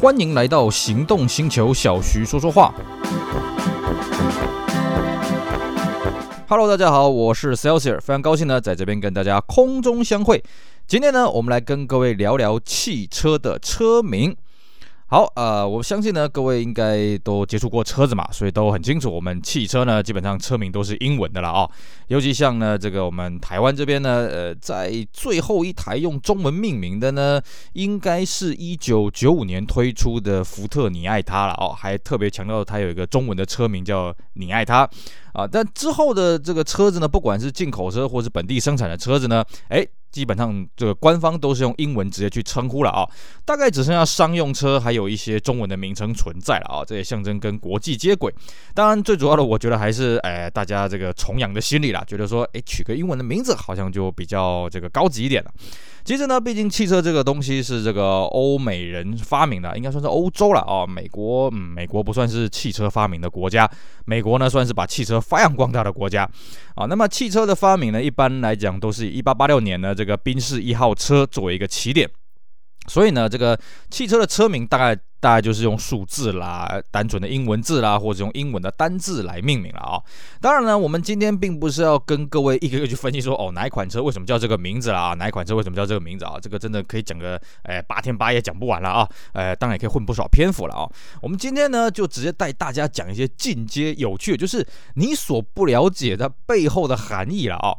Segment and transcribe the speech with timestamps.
[0.00, 2.72] 欢迎来到行动星球，小徐说说话。
[6.46, 10.40] Hello，大家好，我是 Celsius，非常高兴呢，在这边跟大家空中相会。
[10.86, 14.36] 今天呢，我们来跟各位聊聊汽车的车名。
[15.10, 21.66] 好，呃，我相信呢，各位应该都接触过车子嘛，所以都很清楚，我们汽车呢，基本上车名都是英文的了啊、
[22.08, 27.40] 尤其像呢，这个我们台湾这边呢，呃，在最后一台用中文命名的呢，
[27.72, 34.86] 应该是一九九五年推出的福特你爱它了哦，还特别强调它有一个中文的车名叫你爱它
[35.32, 35.48] 啊。
[35.50, 39.88] 但之后的这个车子呢，不管是进口车或是本地生产的车子呢，诶。
[40.18, 43.08] 基本上这个官方都是用英文直接去称呼了啊，
[43.44, 48.34] 大概只剩下商用车还有一些中文的名称存在了啊，这也象征跟国际接轨。
[48.74, 55.50] 当然，最主要的我觉得还是哎大家这个崇洋的心理啦，觉得说哎取个英文的名字好像就比较这个高级一点了。
[56.04, 60.86] 其实呢，毕竟汽车这个东西是这个欧美人发明的，应该算是欧洲了啊。
[60.86, 63.70] 美国，嗯，美国不算是汽车发明的国家，
[64.06, 66.26] 美国呢算是把汽车发扬光大的国家
[66.74, 66.86] 啊。
[66.86, 72.10] 那么汽车的发明呢，一般来讲都是一八八六年呢这个个宾士一号车作为一个起点。
[72.88, 73.58] 所以呢，这个
[73.90, 80.00] 汽车的车名大概大概就是用数字啦，单纯的英文字啦，或者用英文的单字来命名了啊、
[80.40, 86.38] 当然呢，我们今天并不是要跟各位一个个去分析说，哦，哪一款车为什么叫这个名字啦，哪一款车为什么叫这个名字啊？
[86.40, 89.06] 这个真的可以讲个，哎，八天八夜讲不完了啊。
[89.34, 90.88] 呃，当然也可以混不少篇幅了啊、
[91.20, 97.76] 我们今天呢，就直接带大家讲一些进阶有趣，就是你所不了解的背后的含义了啊、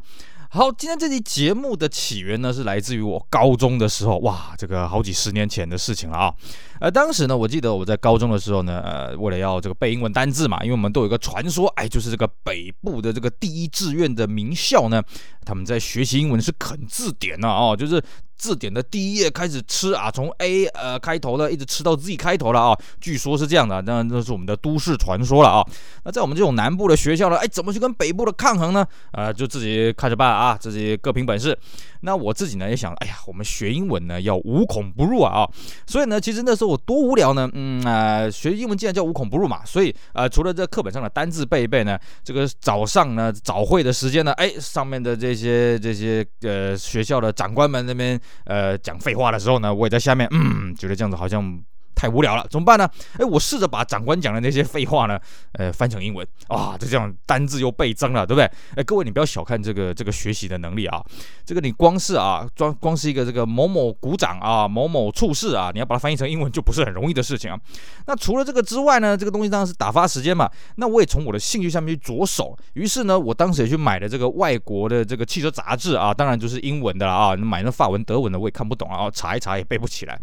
[0.52, 6.34] 好，今天这期节目的起源呢，是来自于我高中的时候，哇，这个好几十年前的事情了啊。
[6.80, 15.02] 而，当时呢，我记得我在高中的时候呢，呃，为了要这个背英文单字嘛，因为我们都有一个传说，哎，就是这个北部的这个第一志愿的名校呢，
[15.46, 18.04] 他们在学习英文是啃字典呢，哦，就是。
[18.40, 25.62] 字典的第一页开始吃啊，从 A 呃开头的一直吃到 Z 开头了啊，据说是这样的，那那是我们的都市传说了啊。
[26.06, 28.88] 那在我们这种南部的学校呢，哎，怎么去跟北部的抗衡呢？
[29.12, 31.60] 呃，就自己看着办啊，自己各凭本事。
[32.00, 35.46] 那我自己呢也想，哎呀，我们学英文呢要无孔不入啊，
[35.86, 51.60] 所以呢，其实那时候我多无聊呢，嗯啊、学英文竟然叫无孔不入嘛，所以啊，除了这课本上的单字背一背呢，这个早上呢早会的时间呢，哎，上面的这些这些呃学校的长官们那边呃讲废话的时候呢，我也在下面，嗯，觉得这样子好像。
[52.00, 52.90] 太无聊了，怎么办呢？
[53.18, 55.20] 哎，我试着把长官讲的那些废话呢，
[55.52, 58.50] 呃，翻成英文啊，就这样单字又倍增了，对不对？
[58.78, 61.04] 哎，各位你不要小看这个这个学习的能力啊，
[61.46, 67.60] 这个你光是啊，装光是一个这个某某鼓掌啊，某某处事啊，你要把它翻译成英文就不是很容易的事情啊。
[68.08, 70.50] 那除了这个之外呢，这个东西当然是打发时间嘛。
[70.78, 80.18] 那我也从我的兴趣上面去着手，于是呢，我当时也去买了这个外国的这个汽车杂志啊，当然就是英文的了啊，买那法文、德文的我也看不懂啊，查一查也背不起来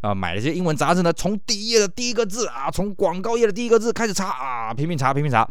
[0.00, 1.12] 啊，买了些英文杂志呢。
[1.20, 5.46] 从第一页的第一个字啊，从广告页的第一个字开始查啊，拼命查，拼命查。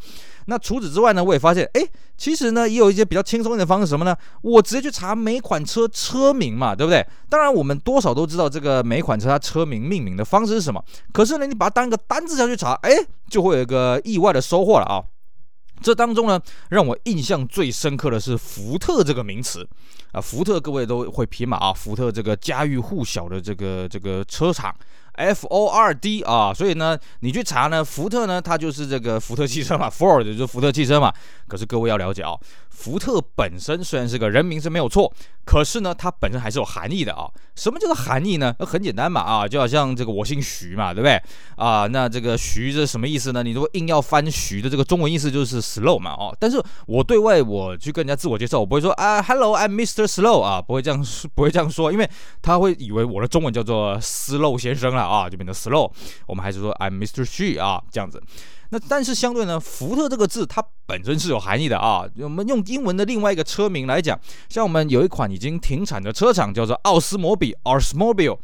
[0.47, 1.87] 那除此之外呢，我也发现，哎，
[2.17, 4.17] 其实呢，也有一些比较轻松一点的方式，什么呢？
[4.41, 7.05] 我直接去查每款车车名嘛，对不对？
[7.29, 10.83] 当然，我们多少都知道这个每款车它车名命名的方式是什么。
[11.13, 12.91] 可是呢，你把它当一个单字下去查，哎，
[13.29, 15.05] 就会有一个意外的收获了啊。
[15.83, 19.65] 这当中呢，让我印象最深刻的是福特这个名词
[20.13, 24.75] 啊，福特各位都会匹马啊，福特这个家喻户晓的这个这个车厂。
[25.19, 31.13] F O R D 啊，所以呢，你去查呢，福特呢，它就是这个福特汽车嘛，Ford 就是福特汽车嘛。
[31.45, 32.31] 可是各位要了解啊，
[32.79, 35.13] 福特本身虽然是个人名是没有错，
[35.43, 37.29] 可是呢，它本身还是有含义的啊。
[37.53, 38.55] 什么叫做含义呢？
[38.57, 41.21] 那很简单嘛啊，就好像这个我姓徐嘛，对不对
[41.57, 41.87] 啊？
[41.87, 43.43] 那这个徐是什么意思呢？
[43.43, 46.33] 你如果硬要翻徐的这个中文意思就是 slow 嘛哦。
[46.39, 50.05] 但是我对外我去跟人家自我介绍，我不会说啊，Hello，I'm Mr.
[50.05, 52.09] Slow 啊，不会这样不会这样说，因为
[52.41, 55.03] 他会以为我的中文叫做 Slow 先生了。
[55.03, 55.91] 啊，就变成 slow，
[56.27, 57.25] 我们还是说 I'm Mr.
[57.25, 58.21] Xu 啊，这样子。
[58.69, 62.05] 那但是相对呢，福特这个字它本身是有含义的啊。
[62.19, 68.39] 我们用英文的另外一个车名来讲，像我们有一款已经停产的车厂叫做奥斯摩比 o s m o b i l e。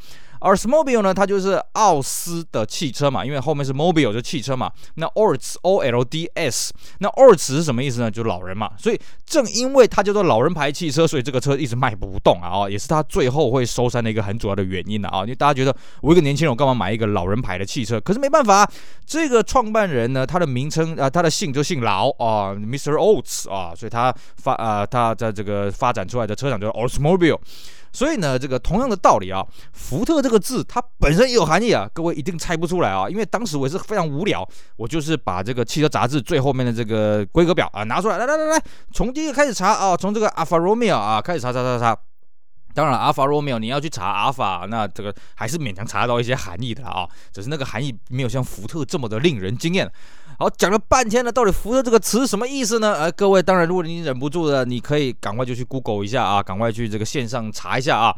[0.46, 4.72] 而 Smobile 呢，它就是奥斯的汽车嘛，因为后面是 mobile 就汽车嘛。
[4.94, 8.12] 那 Olds O L D S，那 Olds 是什么意思呢？
[8.12, 8.70] 就是老人嘛。
[8.78, 15.22] 所以正因为它叫做老人牌汽车，所以这个车一直卖不动啊，哦，也是它最后会收山的一个很主要的原因了啊。
[15.22, 18.00] 因为大家觉得我一个年轻人，我干嘛买一个老人牌的汽车？
[18.00, 18.70] 可是没办法，
[19.04, 22.92] 这个创办人呢，他的名称啊，他的姓就姓老啊，Mr.
[22.92, 27.40] Olds 啊，所以他发啊，他在这个发展出来的车厂叫 Oldsmobile。
[27.96, 34.46] 所以呢，这个同样的道理啊，福特这个字它本身也有含义啊，各位一定猜不出来啊，因为当时我也是非常无聊，
[34.76, 38.64] 我就是把这个汽车杂志最后面的这个规格表啊拿出来，来来来来，
[38.94, 41.98] 从第一个开始查啊，从这个 Alfa Romeo 啊开始查查查查，
[42.76, 49.90] 当然，阿法罗密欧你要去查阿法，那这个还是勉强查到一些含义的啊，只是那个含义没有像福特这么的令人惊艳。
[50.38, 52.94] 好，讲了半天了，到底福特这个词什么意思呢？
[52.96, 58.14] 呃，各位，当然如果你忍不住的，你可以赶快就去 Google 一下啊，赶快去这个线上查一下啊。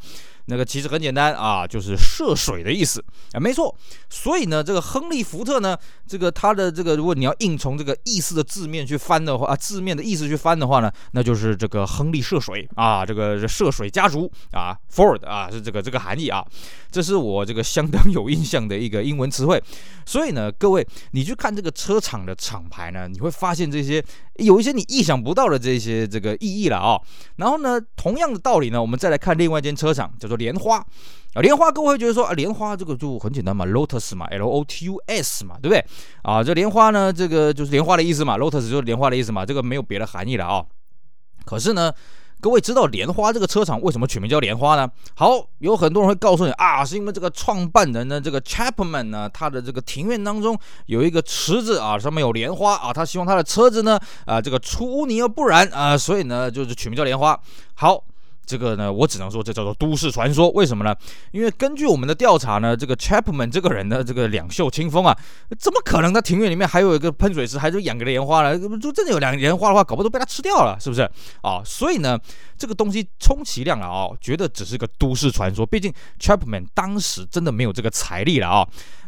[0.49, 3.03] 那个其实很简单啊，就是涉水的意思
[3.33, 3.75] 啊，没错。
[4.09, 5.77] 所以呢，这个亨利·福特呢，
[6.07, 16.45] 这个他的这个，如果你要硬从这个意思的字面去翻的话，啊，字面的意思去翻的话呢，那就是这个亨利涉水啊，这个涉水家族啊，Ford 啊，是这个这个含义啊。
[16.89, 19.61] 这是我这个相当有印象的一个英文词汇。
[20.05, 24.01] 所以呢，各位，你去看这个车厂的厂牌呢，你会发现这些
[24.35, 26.97] 有一些你意想不到的这些这个意义了啊。
[27.35, 30.37] 然后呢，同样的道理呢，我们再来看另外一间车厂，叫做。
[30.38, 30.78] 莲花
[31.34, 35.86] 啊，莲花，各位会觉得说啊，莲花这个就很简单嘛，Lotus 嘛，L O T U S 嘛，对不对
[36.24, 36.44] 啊？
[36.44, 40.66] 这莲花呢，这个就是莲花的意思嘛，Lotus 就是莲花的意思嘛，这个没有别的含义了啊。
[41.45, 41.94] 可是呢，
[42.42, 44.89] 各位知道莲花这个车厂为什么取名叫莲花呢？
[45.16, 50.57] 好，有很多人会告诉你啊，是因为这个创办人呢，这个 Chapman 呢，他的这个庭院当中
[50.88, 57.40] 有一个池子啊，上面有莲花啊，他希望他的车子呢，啊，这个出污泥而不染啊，所以呢，就是取名叫莲花。
[57.75, 58.04] 好。
[58.47, 60.49] 这个呢，我只能说这叫做都市传说。
[60.51, 60.95] 为什么呢？
[61.31, 65.15] 因为根据我们的调查呢，这个 Chapman 这个人呢，这个两袖清风啊，
[65.59, 68.57] 怎么可能他庭院里面还有一个喷水池，还是养个莲花呢？
[68.79, 71.01] 就真的有两莲花的话，搞不好被他吃掉了，是不是？
[71.41, 72.17] 啊，所以呢，
[72.57, 75.65] 这个东西充其量啊，哦，觉得只是个都市传说。
[75.65, 78.67] 毕竟 Chapman 当时真的没有这个财力了啊。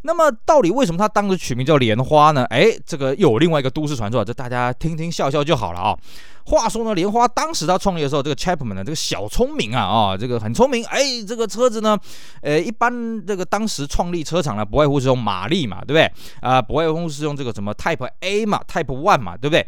[0.10, 2.44] 那么到底为什么他当时取名叫莲花呢？
[2.46, 5.96] 哎，这个又有另外一个都市传说，这大家听听笑笑就好了啊。
[6.46, 10.84] 话说呢，莲花当时他创业的时候，这个 Chapman 呢，这个小聪明啊啊，这个很聪明。
[10.86, 11.96] 哎，这个车子呢，
[12.42, 16.12] 呃，一般这个当时创立车厂呢，不外乎是用马力嘛，对不对？
[16.42, 19.64] 啊，不外乎是用这个什么 Type A 嘛，Type One 嘛，对不对？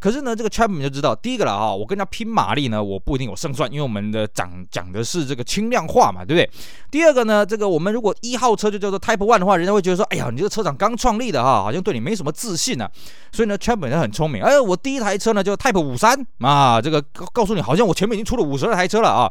[0.00, 6.50] 可是呢，这个 Chapman 就知道，第一个了哈，我跟他拼马力呢，我不一定有胜算，因为我们的讲讲的是这个轻量化嘛，对不对？
[6.90, 12.90] 第二个呢，这个我们如果一号车就叫做 Type One 的话，人家会觉得说，哎呀，你这个车厂刚创立的哈，好像对你没什么自信呢、啊。
[13.30, 17.02] 所以呢，Chapman 很聪明，哎，我第一台车呢叫 Type 五三啊，这个
[17.34, 19.30] 告诉你，好像我前面已经出了五十二台车了啊。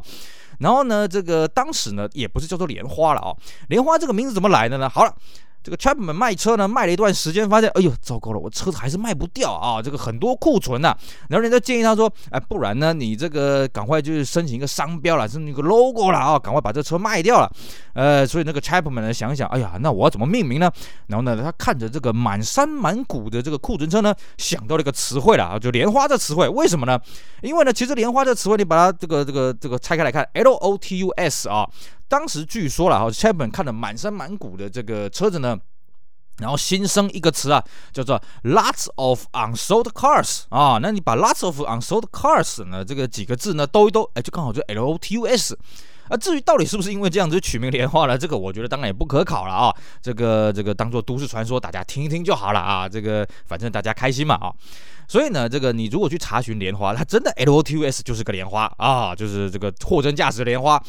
[0.60, 3.34] 然后呢，这个当时呢也不是叫做莲花了啊，
[3.70, 4.88] 莲花这个名字怎么来的呢？
[4.88, 5.16] 好了。
[5.62, 10.96] 这个 Chapman 卖车呢，卖了一段时间，发现，哎呦，糟糕了，我车子还是卖不掉啊，这个很多库存呐、
[11.28, 17.52] 然后人家建议他说，哎，不然呢，你这个赶快就是申请一个商标了，申请一个 logo 了啊，赶快把这车卖掉了。
[17.94, 20.72] 呃，所以那个 Chapman 呢，想想，哎呀，那我要怎么命名呢？
[21.08, 26.48] 然后呢，他看着这个满山满谷的这个库存车呢，想到了一个词汇了啊，就莲花这词汇。
[26.48, 26.98] 为什么呢？
[27.42, 31.70] 因为呢，其实莲花这词汇，你把它这个这个这个拆开来看，L O T U S 啊。
[32.10, 35.58] 当时据说了哈，Chapman 看了满山满谷的这个车子呢，
[36.40, 37.64] 然后新生一个词啊，
[37.94, 40.80] 叫做 lots of unsold cars 啊。
[40.82, 45.58] 那你把 lots of unsold cars 呢这个几个字呢兜一兜，哎，就刚好就 L O T U S。
[46.10, 48.18] 啊，至于到底是不是因为这样子取名莲花呢？
[48.18, 49.72] 这个我觉得当然也不可考了啊。
[50.02, 52.90] 这个这个当做都市传说，大家听一听就好了啊。
[52.90, 54.52] 这个反正大家开心嘛啊。
[55.08, 60.82] 所以呢，这个你如果去查询莲花，它真的 L O T U S 就是个莲花啊，就是这个货真价实的莲花。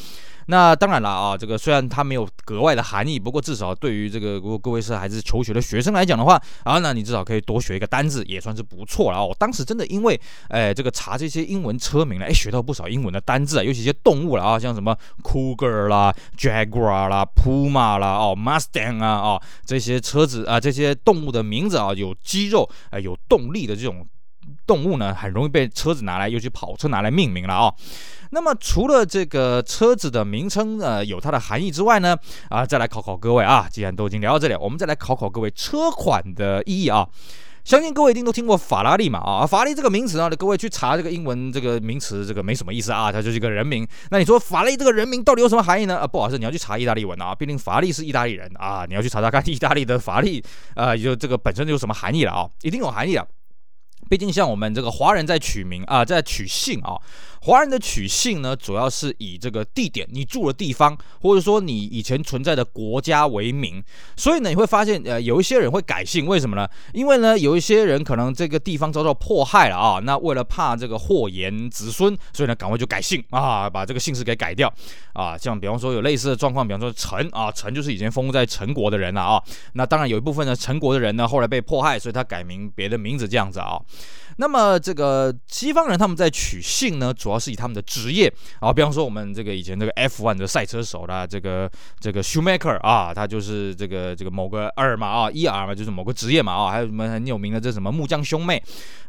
[0.51, 9.23] 那当然了啊，这个虽然它没有格外的含义，不过至少对于这个如果各位是还是求学的学生来讲的话啊，那你至少可以多学一个单字，也算是不错了啊。
[9.23, 10.19] 我当时真的因为
[10.49, 14.93] 哎这个查这些英文车名呢，哎学到不少英文的单字啊，尤其一些动物了啊，像什么
[15.23, 24.05] Cougar 啦、Jaguar 啦、Puma 啦、哦 Mustang 啊、哦这些车子啊，这些动物的名字啊，有肌肉啊，有动力的这种
[24.67, 27.73] 动物呢，很容易被车子拿来，尤其跑车拿来命名了啊。
[28.31, 32.17] 那么除了这个车子的名称呃有它的含义之外呢，
[32.49, 37.07] 啊再来考考各位啊，既然都已经聊到这里，我们再来考考各位车款的意义啊。
[37.63, 43.87] 相信各位一定都听过法拉利嘛啊，法拉利这个名词啊，各位去查这个英文这个名词，这个没什么意思啊，它就是一个人名。
[44.09, 45.99] 那你说法拉利这个人名到底有什么含义呢？
[45.99, 53.23] 啊，不好意思，你要去查意大利文啊，毕竟法拉利是意大利人啊，你要去查查看意大利的法拉利啊，就这个本身有什么含义了啊，一定有含义啊。
[54.09, 56.97] 毕竟像我们这个华人在取名啊，在取姓啊。
[57.43, 63.83] 华人的取姓呢，主要是以这个地点，你住的地方，或者说你以前存在的国家为名。
[64.15, 66.67] 所以呢，你会发现，呃，有一些人会改姓，为什么呢？
[66.93, 74.71] 因为呢，有一些人可能这个地方遭到迫害了啊，那为了怕这个祸延子孙，所以呢，赶快就改姓啊，把这个姓氏给改掉
[75.13, 75.35] 啊。
[75.35, 79.41] 像比方说有类似的状况，比方说陈啊，陈就是以前封在陈国的人了啊。
[79.73, 83.81] 那当然有一部分呢，陈国的人呢，后来被迫害，所以他改名别的名字这样子啊。
[84.41, 88.27] 那么这个西方人他们在取姓呢，主要是以他们的职业
[88.59, 91.69] 啊，比方说我们这个以前这个 F1 的赛车手啦，这个
[91.99, 98.59] 这个 Schumacher 啊，他就是这个这个某个二嘛啊，E R 嘛，就是某个职业嘛啊，还有什么很有名的这什么木匠兄妹，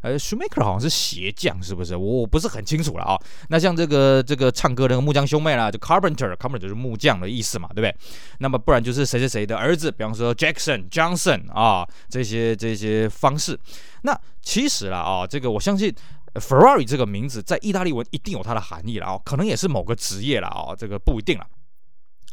[0.01, 1.95] 呃，Schumacher 好像是鞋匠是不是？
[1.95, 3.17] 我我不是很清楚了啊。
[3.49, 7.95] 那像这个这个唱歌的那个木匠兄妹啦，就 Carpenter，Carpenter 就是木匠的意思嘛，对不对？
[8.37, 13.59] 那么不然就是谁谁谁的儿子，比方说 Jackson、Johnson 啊，这些这些方式。
[14.03, 15.93] 那其实啦啊，这个我相信
[16.35, 21.45] Ferrari 这个名字在意大利文一定有它的含义了啊，可能也是某个职业了啊，这个不一定了。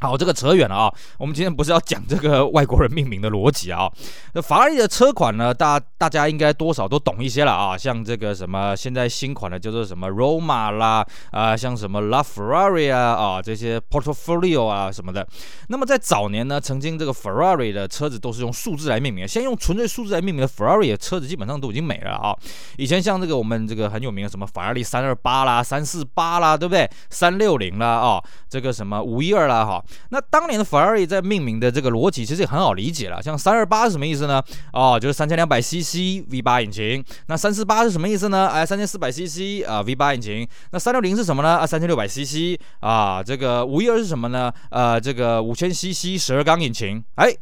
[0.02, 0.94] 好，这个扯远了啊！
[1.18, 3.86] 我们今天不是要讲这个外国人命名的逻辑啊。
[4.32, 7.76] 那法拉利的车款呢，大大家应该多少都懂一些了啊。
[7.76, 15.26] 像这个什么现在新款的叫做什么 Roma 啦啊，像什么 LaFerrari 啊啊这些 Portfolio 啊什么的。
[15.68, 22.34] 那么在早年呢，曾经这个 Ferrari 的车子都是用数字来命名，现在用纯粹数字来命名的 Ferrari 的车子基本上都已经没了啊。
[22.78, 26.88] 以前像这个我们这个很有名的什么法拉利三二八啦、三四八啦，对不对？
[27.10, 29.84] 三六零啦啊，这个什么五一二啦哈。
[30.10, 34.42] 那当年的法拉利在命名的这个逻辑其实也很好理解了，像三二八是什么意思呢？
[34.72, 37.04] 哦，就是三千两百 CC V 八引擎。
[37.26, 38.48] 那三四八是什么意思呢？
[38.48, 40.46] 哎，三千四百 CC 啊 V 八引擎。
[40.72, 41.58] 那三六零是什么呢？
[41.58, 44.52] 啊，三千六百 CC 啊，这个五一二是什么呢？
[44.70, 47.02] 呃，这个五千 CC 十二缸引擎。
[47.16, 47.32] 哎，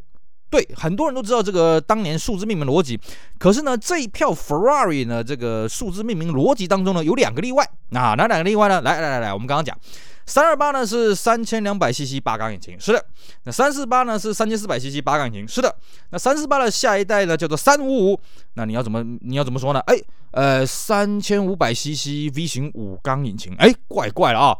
[0.49, 2.99] 对，很多人都知道这个当年数字命名逻辑。
[3.37, 7.63] 可是呢，这一票 Ferrari 呢，这个数字命名逻辑当中呢，有两个例外。
[7.91, 8.81] 啊，哪两个例外呢？
[8.81, 9.77] 来来来来，我们刚刚讲。
[10.29, 13.03] 三二八呢是三千两百 CC 八缸引擎，是的。
[13.45, 15.75] 那三四八呢是三千四百 CC 八缸引擎，是的。
[16.11, 18.21] 那三四八的下一代呢叫做三五五，
[18.53, 19.79] 那你要怎么你要怎么说呢？
[19.87, 19.95] 哎，
[20.29, 24.55] 呃，三千五百 CC V 型五缸引擎，哎，怪怪了啊。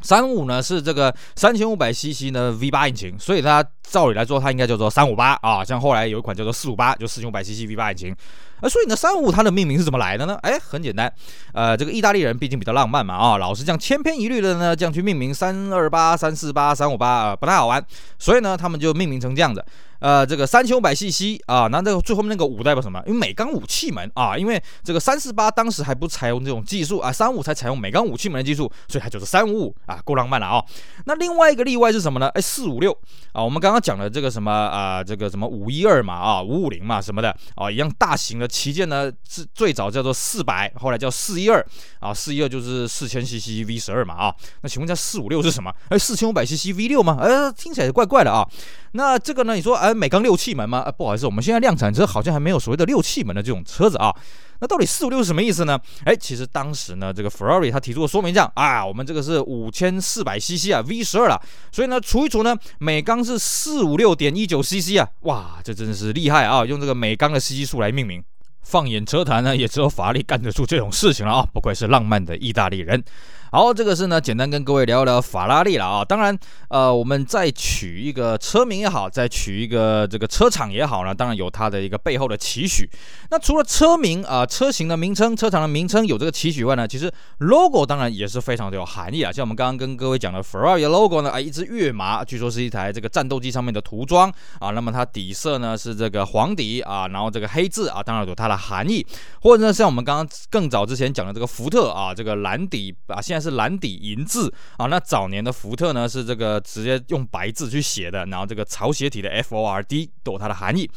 [0.00, 5.64] 三五呢是这个三千五百 CC 呢 V 八引擎，所以它照理来说它应该叫做三五八啊。
[5.64, 8.16] 像后来有一款叫做四五八，就四千五百 CC V 八引擎。
[8.60, 10.36] 啊，所以呢，三五它的命名是怎么来的呢？
[10.42, 11.12] 哎，很简单，
[11.52, 17.80] 呃，这个意大利人毕竟比较浪漫嘛，啊，老是这样千篇一律的呢，这样去命名三二八、三四八、三五八啊，不太好玩，
[18.18, 19.64] 所以呢，他们就命名成这样子。
[20.00, 23.00] 呃，这个三千五百 CC 啊，那这个最后面那个五代表什么？
[23.06, 30.64] 因为美缸五气门啊，因为这个三四八当时还不采用这种技术啊，三五才采用美缸五气门的技术，所以它就是三五五啊，够浪漫了啊。
[31.04, 32.28] 那另外一个例外是什么呢？
[32.30, 32.96] 哎，四五六
[33.32, 41.64] 啊，我们刚刚讲的这个什么啊，这个什么五一二嘛啊，五五零嘛什么的啊，一样大型的旗舰呢，是最早叫做四百，后来叫四一二
[42.00, 44.34] 啊，四一二就是四千 CC V 十二嘛啊。
[44.62, 45.72] 那请问一下四五六是什么？
[45.88, 47.18] 哎，四千五百 CC V 六吗？
[47.20, 48.46] 哎，听起来怪怪的啊。
[48.92, 49.54] 那这个呢？
[49.54, 50.78] 你说，哎，美缸六气门吗？
[50.78, 54.14] 啊，不好意思，我们现在量产车好像还没有所谓的六气门的这种车子啊。
[54.60, 55.78] 那到底四五六是什么意思呢？
[56.04, 68.22] 哎，其实当时呢，这个 Ferrari 他提出的说明这样啊，我们这个是五千四百 CC 啊，V 十二了，所以呢，除一除呢，每缸是四五六点一九 CC 啊，哇，这真的是厉害啊，用这个每缸的 CC 数来命名。
[68.68, 73.02] 放眼车坛呢，也只有法拉利干得出这种事情了啊，不愧是浪漫的意大利人。
[73.50, 76.04] 好，这个是呢，简单跟各位聊一聊法拉利了啊。
[76.04, 82.86] 当然，呃，我们再取一个车名也好，再取一个这个车厂也好呢，当然有它的一个背后的期许。
[83.30, 89.32] 那除了车名啊、车型的名称、车厂的名称有这个期许外呢，其实 logo 当然也是非常的有含义啊。
[89.32, 94.68] 像我们刚刚跟各位讲的 Ferrari logo 呢，啊，一只跃马，据说是一台这个战斗机上面的涂装啊。
[94.72, 99.06] 那么它底色呢是这个黄底啊，然后这个黑字啊，当然有它的含义。
[99.40, 103.38] 或者呢，像我们刚刚更早之前讲的这个福特啊，这个蓝底啊，现在。
[103.38, 110.90] 是蓝底银字啊，那早年的福特呢是这个直接用白字去写的，然后这个草写体的 F O R D 都有它的含义。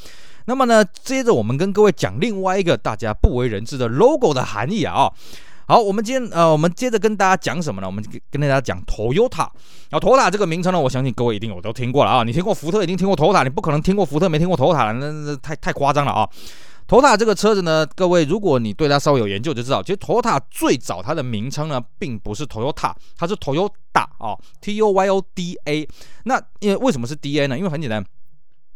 [0.45, 5.07] 那么呢，接着我们跟各位讲另外一个大家不为人知的 logo 的含义啊。
[5.67, 7.85] 好，我们今天呃，我们接着跟大家讲什么呢？
[7.85, 9.47] 我们跟大家讲 Toyota。
[9.91, 12.23] 然后 Toyota 这个名称呢，我相信各位一定有都听过了啊。
[12.23, 16.27] 你听过福特，一定听过 Toyota，你不可能听过福特没听过 Toyota，那那太太夸张了啊。
[16.91, 23.71] Toyota 这个车子呢，各位如果你对它稍微有研究就知道，其实 Toyota 最早它的名称呢，并不是 Toyota，它是 Toyota
[24.17, 25.87] 啊，T O Y O D A。
[26.25, 27.57] 那因为为什么是 D A 呢？
[27.57, 28.05] 因为很简单。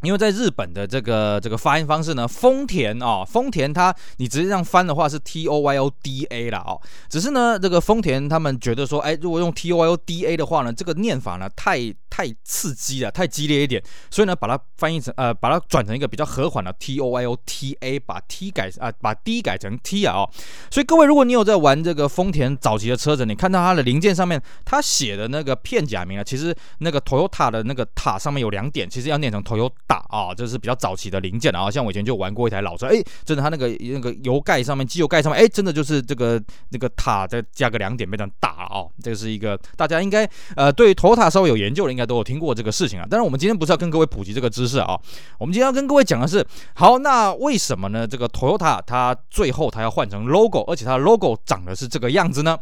[0.05, 16.71] 因为在日本的这个这个发音方式呢，丰田啊、哦，丰田它你直接这样翻的话是 T O Y O D A 啦哦，只是呢这个丰田他们觉得说，哎，如果用 T O Y O D A 的话呢，这个念法呢太太刺激了，太激烈一点，所以呢把它翻译成呃把它转成一个比较和缓的
[16.73, 20.29] T O Y O T A，把 T 改啊把 D 改成 T 啊哦，
[20.69, 29.94] 所以各位如果你有在玩这个丰田早期的车子，你看到它的零件上面它写的那个片假名啊，其实那个 Toyota 的那个塔上面有两点，其实要念成 Toyota。
[30.09, 43.05] 啊，这是比较早期的零件啊，像我以前就玩过一台老车，哎，真的，它那个那个油盖上面，机油盖上面，哎，真的就是这个那个塔再加个两点，非常大啊，这个是一个大家应该呃对 Toyota 稍微有研究的应该都有听过这个事情啊。
[43.09, 44.99] 但是我们今天不是要跟各位普及这个知识啊，
[45.37, 48.07] 我们今天要跟各位讲的是，好，那为什么呢？
[48.07, 52.57] 这个 Toyota 它最后它要换成 logo，而且它的 logo 长的是这个样子呢？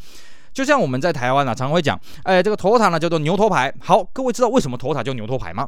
[0.54, 3.74] 就像我们在台湾啊，常常会讲，哎，这个 Toyota 呢叫做牛头牌。
[3.80, 5.68] 好，各位知道为什么 Toyota 叫牛头牌吗？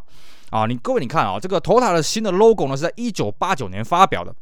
[0.51, 4.33] 啊，你各位你看啊，这个 Toyota 的新的 logo 呢是在一九八九年发表的。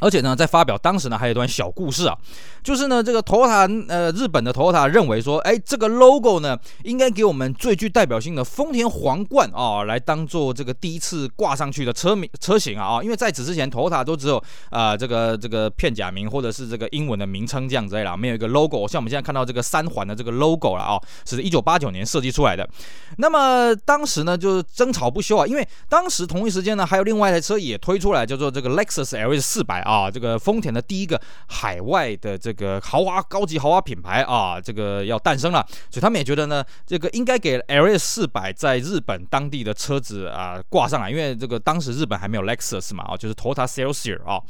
[0.00, 2.16] 而且呢，在发表当时呢，还有一段小故事啊，
[2.62, 22.68] 就是呢，这个 Toyota 呃，日本的 Toyota 认为说，哎，这个 logo 呢，应该给我们最具代表性的丰田皇冠啊，来当做这个第一次挂上去的车名车型啊，因为在此之前，Toyota 都只有啊、这个这个片假名或者是这个英文的名称这样子啦，没有一个 logo，像我们现在看到这个三环的这个 logo 了啊，是一九八九年设计出来的。
[23.16, 29.85] 那么当时呢，就是争吵不休啊，因为当时同一时间呢，还有另外一台车也推出来，叫做这个 Lexus LS 四百。
[29.86, 44.42] 啊，这个丰田的第一个海外的这个豪华高级豪华品牌啊，这个要诞生了，所以他们也觉得呢，这个应该给 LS 四百在日本当地的车子啊挂上来，因为这个当时日本还没有 Lexus 嘛，啊，就是 Toyota Celsior 啊。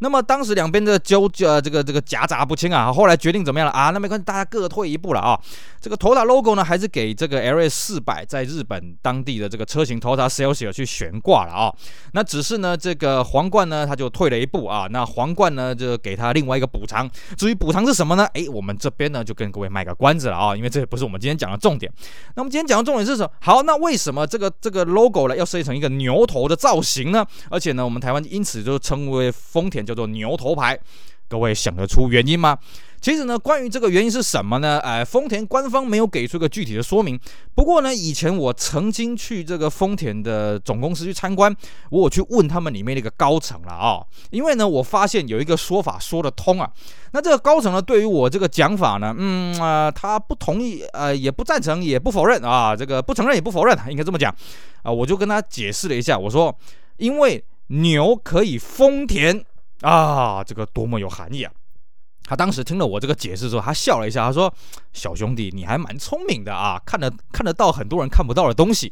[0.00, 3.90] 那么当时两边的纠呃这个这个夹杂不清啊，后来决定怎么样了啊？
[3.90, 5.38] 那没关系，大家各退一步了啊。
[5.80, 11.72] 这个 Toyota logo 呢，还是给这个 LS 四百在日本当地的这个车型 Toyota Celsior 去悬挂了啊。
[12.12, 14.86] 那只是呢，这个皇冠呢，他就退了一步啊。
[14.90, 17.08] 那皇冠呢，就给他另外一个补偿。
[17.36, 18.24] 至于补偿是什么呢？
[18.32, 21.92] 诶，我们这边呢就跟各位卖个关子了啊，因为这也不是我们今天讲的重点。
[22.34, 23.30] 那我们今天讲的重点是什么？
[23.40, 27.26] 好，那为什么这个这个 logo 呢要设计成一个牛头的造型呢？
[27.50, 30.78] 而且呢，我们台湾因此就称为丰田叫做牛头牌。
[31.26, 32.56] 各位想得出原因吗？
[33.00, 34.78] 其实呢，关于这个原因是什么呢？
[34.80, 37.18] 哎，丰田官方没有给出一个具体的说明。
[37.54, 41.54] 不过呢，以前我曾经去这个丰田的总公司去参观，
[41.90, 46.70] 我去问他们里面那个高层了啊、因为呢，我发现有一个说法说得通啊。
[47.12, 52.76] 那这个高层呢，对于我这个讲法呢，嗯啊、他不同意，呃，也不赞成，也不否认啊。
[52.76, 54.34] 这个不承认也不否认，应该这么讲
[54.82, 54.92] 啊。
[54.92, 56.54] 我就跟他解释了一下，我说，
[56.98, 59.44] 因为牛可以丰田。
[59.84, 61.52] 啊，这个多么有含义啊！
[62.26, 64.52] 他当时听了我这个解释之后，他笑了一下，他说
[64.94, 68.90] ：“小兄弟，你还蛮聪明的啊，看得看得到很多人看不到的东西。”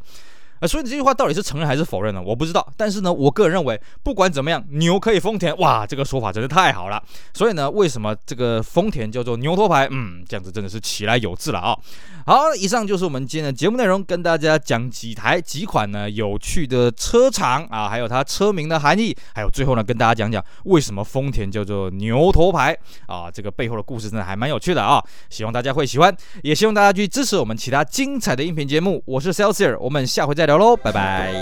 [0.66, 2.23] 所以你这句话到底是承认还是否认呢？
[2.23, 2.66] 我不知道。
[2.76, 7.02] 但是呢，我个人认为，不管怎么样，牛可以丰田，哇，这个说法真的太好了。
[7.35, 9.88] 所以呢，为什么这个丰田叫做牛头牌？
[9.90, 11.76] 嗯，这样子真的是起来有自了啊。
[12.25, 29.03] 好，以上就是我们今天的节目内容，跟大家讲几台几款呢有趣的车厂啊，还有它车名的含义，还有最后呢跟大家讲讲为什么丰田叫做牛头牌啊，这个背后的故事真的还蛮有趣的啊，希望大家会喜欢，也希望大家去支持我们其他精彩的音频节目。
[29.05, 31.32] 我是 Celsius，我们下回再聊喽，拜拜。